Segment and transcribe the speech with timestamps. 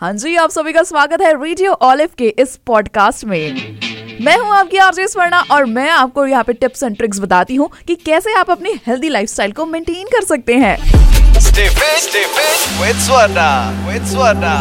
[0.00, 3.54] हाँ जी आप सभी का स्वागत है रेडियो ऑलिव के इस पॉडकास्ट में।
[4.24, 7.68] मैं हूँ आपकी आरजे स्वर्णा और मैं आपको यहाँ पे टिप्स एंड ट्रिक्स बताती हूँ
[7.86, 10.76] कि कैसे आप अपनी हेल्दी लाइफस्टाइल को मेंटेन कर सकते हैं।
[11.38, 13.48] Stay fit, stay fit with Swarna,
[13.86, 14.52] with Swarna.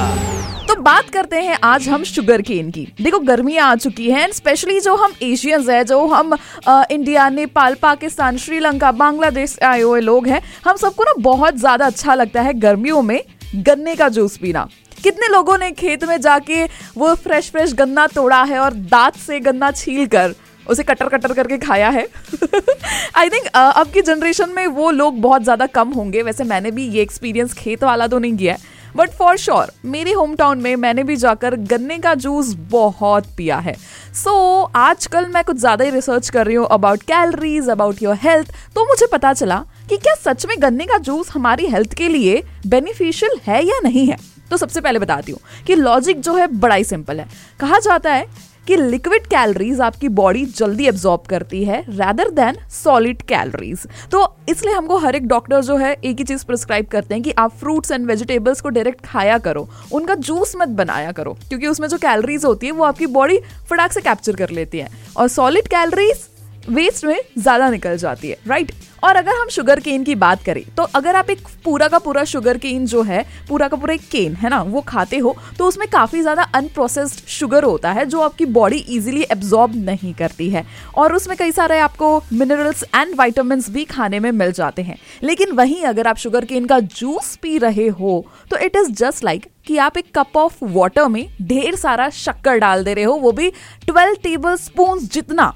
[0.67, 4.79] तो बात करते हैं आज हम शुगर केन की। देखो गर्मियाँ आ चुकी हैं स्पेशली
[4.79, 6.31] जो हम एशियंस हैं जो हम
[6.67, 11.58] अ, इंडिया नेपाल पाकिस्तान श्रीलंका बांग्लादेश से आए हुए लोग हैं हम सबको ना बहुत
[11.58, 13.22] ज़्यादा अच्छा लगता है गर्मियों में
[13.58, 14.67] गन्ने का जूस पीना।
[15.06, 16.63] कितने लोगों ने खेत में जाके
[16.98, 20.35] वो फ्रेश फ्रेश गन्ना तोड़ा है और दांत से गन्ना छील कर
[20.66, 22.07] उसे कटर कटर करके खाया है?
[23.15, 26.88] आई थिंक अब की जनरेशन में वो लोग बहुत ज़्यादा कम होंगे। वैसे मैंने भी
[26.88, 30.76] ये एक्सपीरियंस खेत वाला तो नहीं किया है। बट फॉर श्योर मेरे होम टाउन में
[30.77, 34.31] मैंने भी जाकर गन्ने का जूस बहुत पिया है। सो
[34.62, 38.53] so, आजकल मैं कुछ ज़्यादा ही रिसर्च कर रही हूँ about calories about your health
[38.76, 42.43] तो मुझे पता चला कि क्या सच में गन्ने का जूस हमारी हेल्थ के लिए
[42.67, 44.17] बेनिफिशियल है या नहीं है?
[44.52, 47.27] तो सबसे पहले बताती हूँ कि लॉजिक जो है बड़ा ही सिंपल है।
[47.59, 53.21] कहा जाता है कि लिक्विड कैलोरीज आपकी बॉडी जल्दी एब्जॉर्ब करती है रैदर देन सॉलिड
[53.21, 57.24] कैलोरीज तो इसलिए हमको हर एक डॉक्टर जो है एक ही चीज़ प्रिस्क्राइब करते हैं
[57.24, 61.68] कि आप फ्रूट्स एंड वेजिटेबल्स को डायरेक्ट खाया करो, उनका जूस मत बनाया करो, क्योंकि
[61.68, 65.28] उसमें जो कैलोरीज होती है वो आपकी बॉडी फटाक से कैप्चर कर लेती है। और
[65.28, 66.28] सॉलिड कैलोरीज
[66.68, 68.72] वेस्ट में ज़्यादा निकल जाती है राइट
[69.04, 72.24] और अगर हम शुगर केन की बात करें तो अगर आप एक पूरा का पूरा
[72.24, 75.66] शुगर केन जो है, पूरा का पूरा एक केन है ना, वो खाते हो तो
[75.66, 80.66] उसमें काफ़ी ज़्यादा अनप्रोसेस्ड शुगर होता है, जो आपकी बॉडी इजीली एब्जॉर्ब नहीं करती है।
[80.96, 85.52] और उसमें कई सारे आपको मिनरल्स एंड वाइटामिन भी खाने में मिल जाते हैं। लेकिन
[85.52, 89.46] वहीं अगर आप शुगर केन का जूस पी रहे हो तो इट इज़ जस्ट लाइक
[89.68, 93.32] कि आप एक कप ऑफ़ वाटर में ढेर सारा शक्कर डाल दे रहे हो, वो
[93.32, 93.50] भी
[93.86, 95.54] ट्वेल्व टेबल स्पून जितना।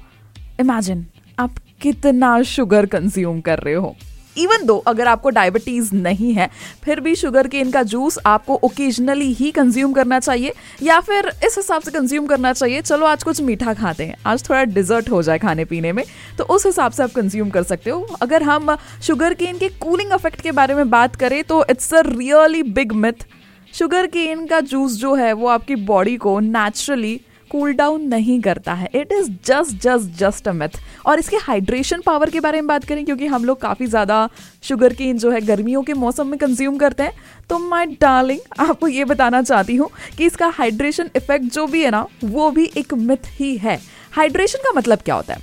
[0.60, 1.06] इमेजिन
[1.38, 3.94] आप कितना शुगर कंज्यूम कर रहे हो।
[4.36, 6.48] इवन दो अगर आपको डायबिटीज़ नहीं है,
[6.84, 11.56] फिर भी शुगर के इनका जूस आपको ओकेजनली ही कंज्यूम करना चाहिए, या फिर इस
[11.56, 15.22] हिसाब से कंज्यूम करना चाहिए, चलो आज कुछ मीठा खाते हैं, आज थोड़ा डिजर्ट हो
[15.22, 16.04] जाए खाने पीने में
[16.38, 20.40] तो उस हिसाब से आप कंज्यूम कर सकते हो। अगर हम शुगर के कूलिंग इफ़ेक्ट
[20.40, 23.26] के बारे में बात करें तो it's uh really big myth
[23.74, 27.20] sugar cane juice juice जो है, वो आपकी बॉडी को नेचुरली
[27.50, 32.00] कूल डाउन नहीं करता है। It is just just just uh myth और इसके हाइड्रेशन
[32.00, 34.28] पावर के बारे में बात करें, क्योंकि हम लोग काफ़ी ज़्यादा
[34.62, 37.12] शुगर केन जो है गर्मियों के मौसम में कंज्यूम करते हैं।
[37.50, 39.88] तो माई डार्लिंग आपको ये बताना चाहती हूँ
[40.18, 43.80] कि इसका हाइड्रेशन इफ़ेक्ट जो भी है ना, वो भी एक मिथ ही है।
[44.12, 45.40] हाइड्रेशन का मतलब क्या होता है?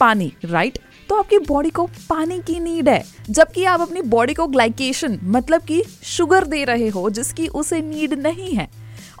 [0.00, 0.90] पानी राइट right?
[1.08, 5.62] तो आपकी बॉडी को पानी की नीड है। जबकि आप अपनी बॉडी को ग्लाइकेशन मतलब
[5.62, 8.68] कि शुगर दे रहे हो, जिसकी उसे नीड नहीं है।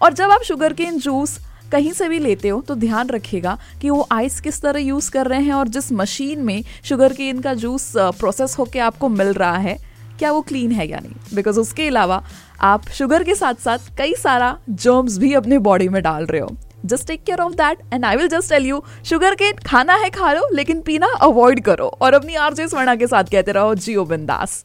[0.02, 1.38] और जब आप शुगर केन जूस
[1.72, 5.26] कहीं से भी लेते हो तो ध्यान रखिएगा कि वो आइस किस तरह यूज़ कर
[5.26, 9.56] रहे हैं और जिस मशीन में शुगर केन का जूस प्रोसेस होकर आपको मिल रहा
[9.58, 9.76] है,
[10.18, 11.14] क्या वो क्लीन है या नहीं?
[11.34, 12.22] बिकॉज़ उसके अलावा
[12.62, 16.56] आप शुगर के साथ साथ कई सारा जर्म्स भी अपने बॉडी में डाल रहे हो।
[16.84, 20.10] Just take care of that and I will just tell you sugar cane खाना है
[20.10, 24.04] खा लो, लेकिन पीना अवॉइड करो और अपनी आरजे स्वर्णा के साथ कहते रहो, जियो
[24.04, 24.64] बिंदास।